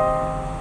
[0.00, 0.59] Música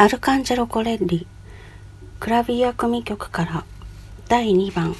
[0.00, 1.26] アルカンジェロ・コレッリ
[2.20, 3.64] クラビア組曲から
[4.28, 4.94] 第2番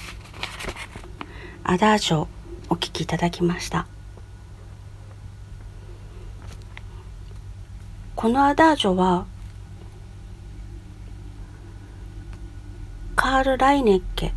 [1.62, 2.26] アダージョ
[2.68, 3.86] お聴きいただきました。
[8.16, 9.26] このアダージョは
[13.14, 14.32] カール・ライネッケ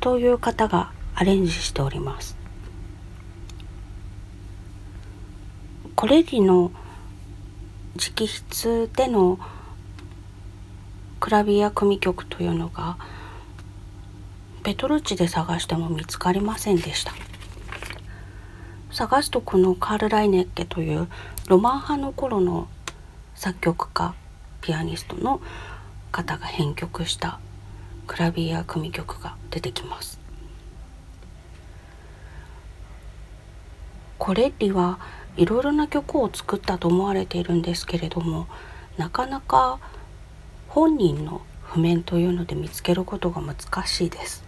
[0.00, 2.36] という方がアレンジしております。
[5.96, 6.70] コレッリの
[7.96, 9.38] 直筆での
[11.20, 12.96] クラビア組曲というのが
[14.62, 17.12] ペトルチで探しても見つかりませんでした。
[18.90, 21.08] 探すとこのカール・ライネッケという
[21.46, 22.68] ロマン派の頃の
[23.34, 24.14] 作曲家
[24.62, 25.40] ピアニストの
[26.10, 27.38] 方が編曲した
[28.06, 30.18] クラビア組曲が出てきます。
[34.18, 34.98] コレッリは
[35.36, 38.46] いろいろな曲を作ったと思われているんですけれども
[38.98, 39.78] なかなか
[40.70, 44.44] 本人の譜面というので見つけることが難しいです。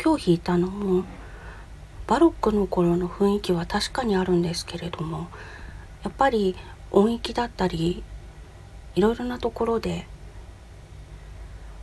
[0.00, 1.04] 今日弾いたのも
[2.06, 5.26] バロックの頃の雰囲気は確かにあるんですけれども
[6.04, 6.54] やっぱり
[6.92, 8.04] 音域だったり
[8.94, 10.06] いろいろなところで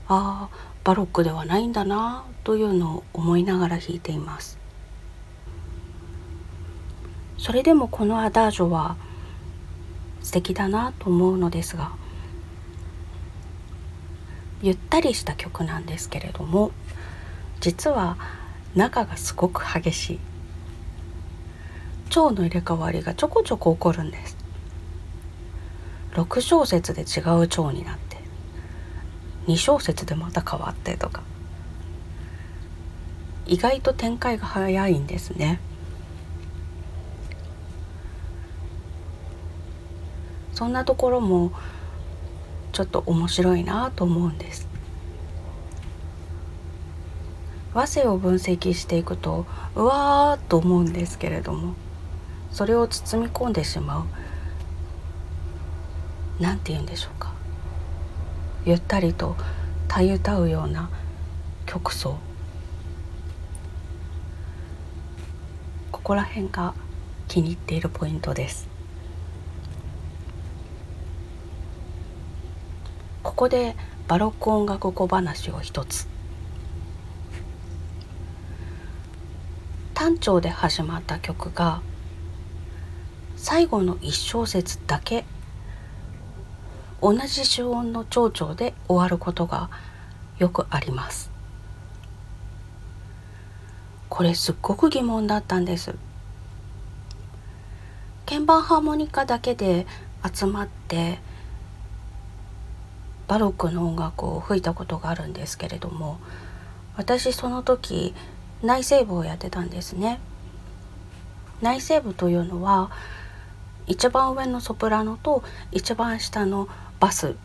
[0.07, 4.56] ああバロックではないんだなというのを思いながら弾いています。
[7.37, 8.97] それでもこのアダージョは
[10.21, 11.91] 素敵だなと思うのですが
[14.61, 16.71] ゆったりした曲なんですけれども
[17.59, 18.17] 実は
[18.75, 20.19] 中がすごく激しい。
[22.09, 24.37] 蝶の入れ替わりがちょこちょこ起こるんです。
[26.13, 28.17] 6小節で違う蝶になって
[29.47, 31.23] 2小節でまた変わってとか。
[33.45, 35.59] 意外と展開が早いんですね。
[40.57, 41.51] そんなところも
[42.71, 44.67] ちょっと面白いなと思うんです。
[47.75, 51.75] 和声を分析していくとうわーと思うんですけれども
[52.51, 54.05] それを包み込んでしまう
[56.39, 57.33] 何て言うんでしょうか。
[58.65, 59.35] ゆったりと
[59.87, 60.89] たゆたうような
[61.67, 62.17] 曲奏
[65.91, 66.73] ここら辺が
[67.27, 68.76] 気に入っているポイントです。
[73.37, 73.75] ここで
[74.07, 76.07] バロック音楽小話を一つ。
[79.93, 81.83] 単調で始まった曲が
[83.35, 85.23] 最後の一小節だけ
[86.99, 89.69] 同じ主音の長調で終わることが
[90.39, 91.29] よくあります。
[94.09, 95.93] これすっごく疑問だったんです。
[98.25, 99.85] 鍵盤ハーモニカだけで
[100.25, 101.19] 集まって
[103.27, 106.19] バロックの音楽を吹いたことがあるんですけれども
[106.95, 108.15] 私その時
[108.63, 110.19] 内声部をやってたんですね。
[111.61, 112.89] 内声部というのは
[113.85, 116.67] 一番上のソプラノと一番下の
[116.99, 117.35] バス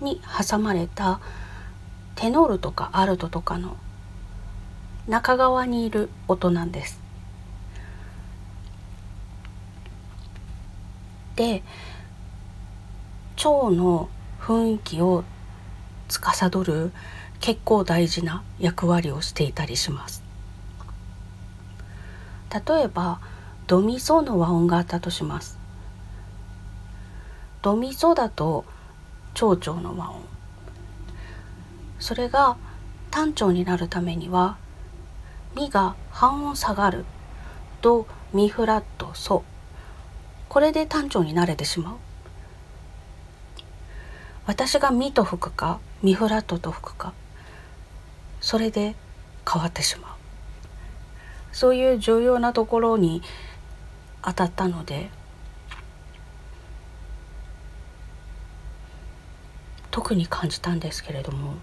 [0.00, 1.20] に挟まれた
[2.14, 3.76] テノールとかアルトとかの
[5.08, 7.00] 中側にいる音なんです。
[11.36, 11.62] で
[13.36, 14.08] 腸の
[14.46, 15.24] 雰囲気を
[16.08, 16.92] 司る
[17.40, 20.22] 結構大事な役割をしていたりします。
[22.68, 23.18] 例えば
[23.66, 25.58] ドミソの和音があったとします。
[27.60, 28.64] ドミソだと
[29.34, 30.22] 長調の和音。
[31.98, 32.56] それが
[33.10, 34.58] 単調になるためには
[35.56, 37.04] ミが半音下がる
[37.82, 39.42] ドミフラットソ
[40.48, 42.05] これで単調になれてしまう。
[44.46, 47.12] 私がミと吹くかミフラットと吹くか
[48.40, 48.94] それで
[49.50, 50.10] 変わってしまう。
[51.52, 53.22] そういう重要なところに
[54.22, 55.08] 当たったので
[59.90, 61.54] 特に感じたんですけれども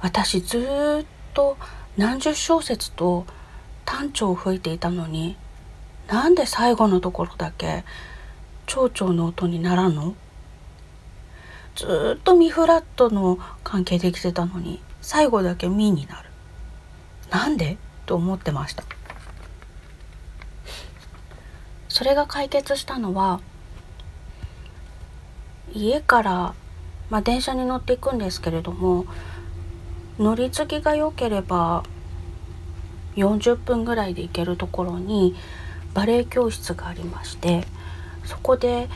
[0.00, 0.58] 私ず
[1.02, 1.56] っと
[1.96, 3.26] 何十小節と
[3.84, 5.36] 単調を吹いていたのに
[6.06, 7.84] なんで最後のところだけ
[8.66, 10.14] 長調の音にならんの？
[11.78, 16.28] ずっとミフラットの関係できてたのに最後だけミになる。
[17.30, 17.78] なんで？
[18.04, 18.82] と思ってました。
[21.88, 23.40] それが解決したのは
[25.72, 26.54] 家から、
[27.10, 29.04] まあ、電車に乗っていくんですけれども
[30.18, 31.84] 乗り継ぎが良ければ
[33.14, 35.36] 40分ぐらいで行けるところに
[35.94, 37.64] バレエ教室がありまして
[38.24, 38.88] そこで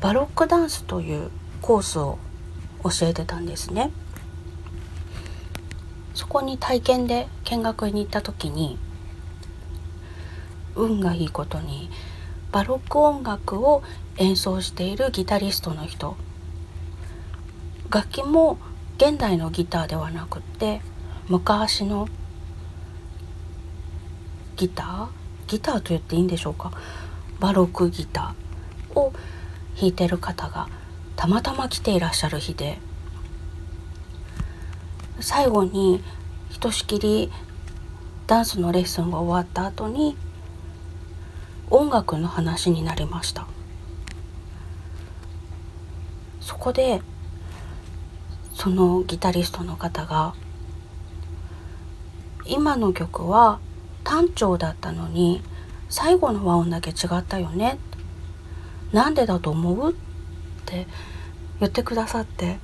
[0.00, 1.30] バロックダンスという
[1.62, 2.18] コースを
[2.84, 3.90] 教えてたんですね。
[6.14, 8.78] そこに体験で見学に行った時に
[10.74, 11.90] 運がいいことに
[12.50, 13.82] バロック音楽を
[14.18, 16.16] 演奏しているギタリストの人
[17.90, 18.58] 楽器も
[18.98, 20.80] 現代のギターではなくって
[21.28, 22.08] 昔の
[24.56, 25.08] ギター
[25.46, 26.72] ギターと言っていいんでしょうか
[27.40, 29.12] バロックギターを
[29.76, 30.68] 弾いてる方が
[31.22, 32.78] たまたま来ていらっしゃる日で
[35.20, 36.02] 最後に
[36.50, 37.30] ひとしきり
[38.26, 40.16] ダンスのレッスンが終わった後に
[41.70, 43.46] 音楽の話になりました。
[46.40, 47.00] そこで
[48.54, 50.34] そのギタリストの方が
[52.46, 53.60] 今の曲は
[54.02, 55.40] 単調だったのに
[55.88, 57.78] 最後の和音だけ違ったよね。
[58.90, 59.92] なんでだと思う？
[59.92, 59.94] っ
[60.66, 60.88] て
[61.62, 62.58] 言ってくださって。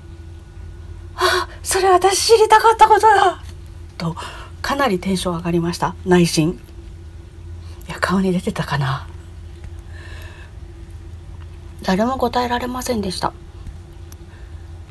[1.17, 3.43] あそれ私知りたかったことだ。
[3.97, 4.17] と
[4.63, 5.95] かなりテンション上がりました。
[6.05, 6.61] 内心。
[7.89, 9.07] いや顔に出てたかな。
[11.83, 13.33] 誰も答えられませんでした。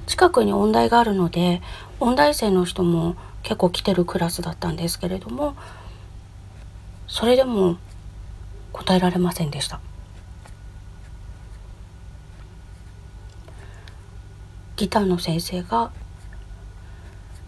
[0.07, 1.62] 近くに音大があるので
[2.00, 5.56] 音大生の人も結構来てるクラスだったんですけれども
[7.07, 7.77] それでも
[8.71, 9.80] 答えられませんでした。
[14.77, 15.91] ギターの先生が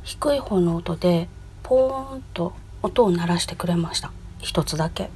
[0.03, 1.29] 低い方の音で
[1.61, 4.11] ポーンと音を鳴らしてくれました。
[4.39, 5.11] 一つだけ。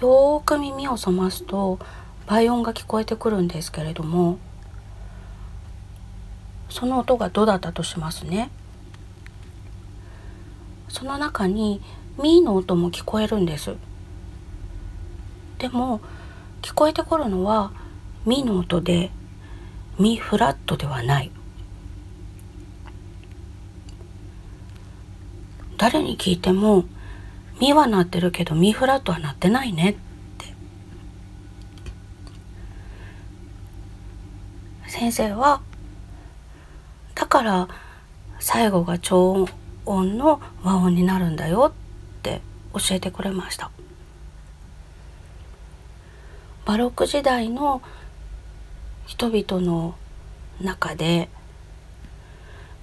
[0.00, 1.78] よーく耳を澄ますと
[2.26, 4.38] 倍音が聞こえてくるんですけれども
[6.68, 8.50] その音がドだったとしますね。
[10.88, 11.80] その中に
[12.20, 13.76] ミーの音も聞こえるんです。
[15.58, 16.00] でも
[16.62, 17.70] 聞こえてくるのは
[18.26, 19.12] ミの音で
[19.98, 21.30] ミフラットではない。
[25.78, 26.84] 誰に聞いても
[27.60, 29.94] ミは鳴ってるけどミフラットは鳴ってないねっ
[30.38, 30.54] て。
[34.88, 35.60] 先生は
[37.14, 37.68] だから
[38.38, 39.46] 最後が超
[39.86, 42.40] 音の和音になるんだよって
[42.74, 43.70] 教えてくれました。
[46.66, 47.80] バロック時代の
[49.06, 49.94] 人々の
[50.60, 51.28] 中で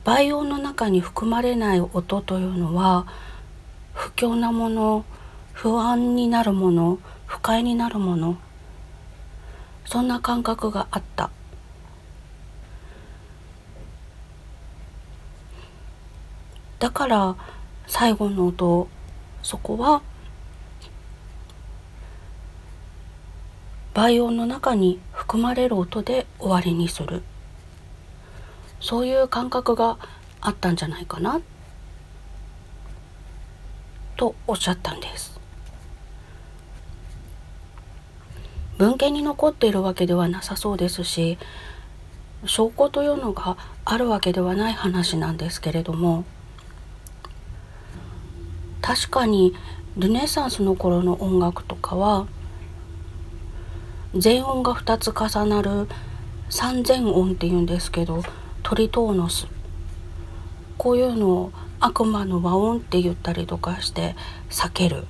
[0.04, 3.06] 倍音の中に含まれない音というのは
[3.94, 5.06] 不況なもの
[5.52, 8.38] 不安になるもの不快になるもの
[9.86, 11.30] そんな感覚があった。
[16.80, 17.36] だから
[17.88, 18.90] 最後の音
[19.42, 20.02] そこは
[23.94, 27.24] 倍音の中に含まれる音で終わりにする。
[28.82, 29.98] そういう感覚が
[30.42, 31.40] あったんじゃないかな。
[34.18, 35.40] とおっしゃったんです。
[38.78, 41.38] 文献に残っているわけではなさそうですし
[42.46, 46.26] 証拠というのがあるわけではない話なんですけれども
[48.82, 49.56] 確かに
[49.96, 52.28] ルネサンスの頃の音楽とかは
[54.16, 55.88] 全音が2つ重なる
[56.48, 58.22] 三全音っていうんですけど
[58.62, 59.48] トリトーノス。
[60.78, 64.16] こういうのを悪魔の和音って言ったりとかして
[64.50, 65.06] 避ける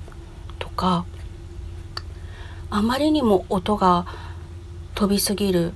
[0.58, 1.04] とか
[2.70, 4.06] あまりにも音が
[4.94, 5.74] 飛びすぎる。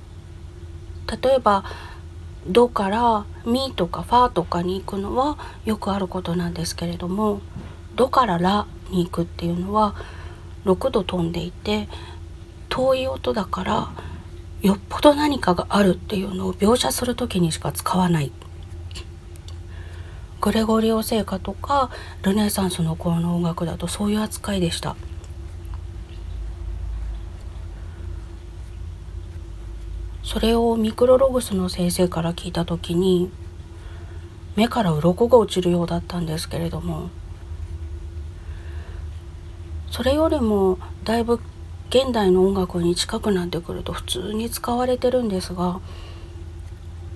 [1.21, 1.63] 例えば
[2.47, 7.41] 「ド」から「ミ」とか「ファ」とかに行くのはよくあることなんですけれども
[7.95, 9.93] 「ド」から「ラ」に行くっていうのは
[10.65, 11.87] 6度飛んでいて
[12.79, 13.89] 遠い音だから
[14.61, 18.31] よっぽど何かがあるっていうのを描写する時にしか使わない。
[20.39, 21.89] グレゴリオ聖歌とか
[22.23, 24.95] ルネサンスの頃の音楽だとそういう扱いでした。
[30.23, 33.29] それをミクロログスの先生から聞いた時に
[34.55, 37.09] 目から鱗が落ちるようだったんですけれども
[39.89, 41.39] それよりもだいぶ
[41.89, 45.79] 現代の音楽に近くなってくると普通に使われてるんですが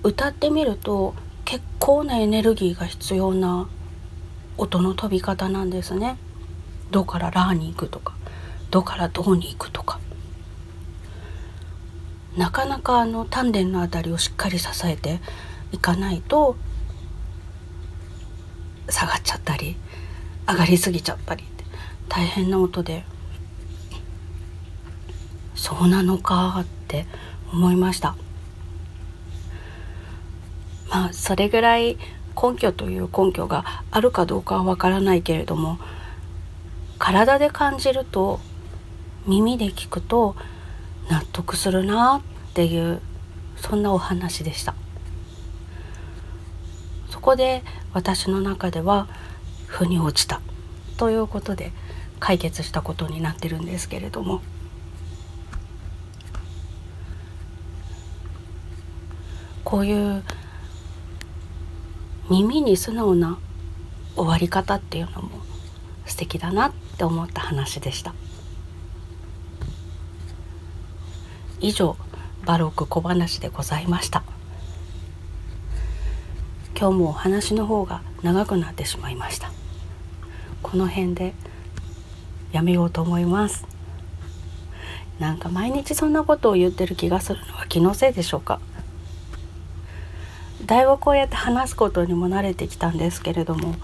[0.02, 1.14] 歌ってみると
[1.44, 3.68] 結構なエネルギーが必要な
[4.56, 6.16] 音の飛び方なんですね。
[6.90, 8.14] ドからラーに行くとか
[8.70, 9.98] ドからドに行くとか
[12.36, 15.20] なかなかあの丹田の辺りをしっかり支えて
[15.72, 16.56] いかないと
[18.88, 19.76] 下がっちゃったり
[20.46, 21.44] 上がりすぎちゃったり
[22.08, 23.04] 大変な音で
[25.64, 27.06] そうなのかって
[27.50, 28.16] 思いました。
[30.90, 31.96] まあそれぐらい
[32.36, 35.78] 根拠という根拠があるかどうかはわからないけれども
[36.98, 38.40] 体で感じると
[39.26, 40.36] 耳で聞くと
[41.08, 43.00] 納得するなっていう
[43.56, 44.74] そんなお話でした。
[47.08, 47.62] そこで
[47.94, 49.08] 私の中では
[49.66, 50.42] 腑に落ちた
[50.98, 51.72] ということで
[52.20, 54.42] 解決したことになってるんですけれども
[59.64, 60.22] こういう
[62.30, 63.38] 耳に素直な
[64.14, 65.30] 終わり方っていうのも
[66.06, 68.14] 素敵だなって思った話でした。
[71.60, 71.96] 以上
[72.44, 74.22] バロック小話でございました。
[76.78, 79.50] 今日もお話の方が長くなってしまいました。
[80.62, 81.34] この辺で
[82.52, 83.66] やめようと思います。
[85.18, 88.60] なんか毎日そんなことを言ってる気がするのは気のせいでしょうか。
[90.66, 93.74] だいぶこうやって話すことにも慣れてきたんですけれども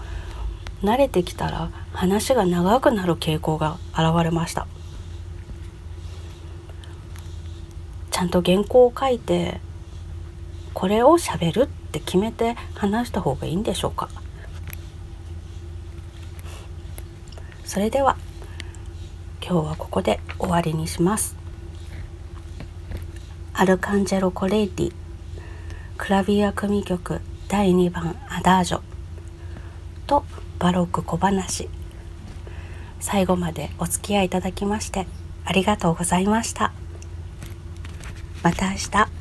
[0.81, 4.67] 慣れてきたら話が長くなる傾向が現れました。
[8.09, 9.61] ちゃんと原稿を書いて
[10.73, 14.09] これをしゃべるって決めて話した方がいいんでしょうか。
[17.63, 18.17] それでは
[19.41, 21.35] 今日はここで終わりにします。
[23.53, 25.00] アルカンジェロ・コレイティ。
[26.01, 28.81] クラビア組曲第2番アダージョ。
[30.07, 30.25] と
[30.57, 31.69] バロック小話。
[32.99, 35.05] 最後までお付き合いいただきまして
[35.45, 36.73] ありがとうございました。
[38.41, 39.20] また明日。